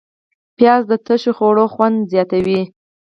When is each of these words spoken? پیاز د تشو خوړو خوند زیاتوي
پیاز 0.57 0.81
د 0.91 0.93
تشو 1.05 1.31
خوړو 1.37 1.65
خوند 1.73 1.97
زیاتوي 2.11 2.61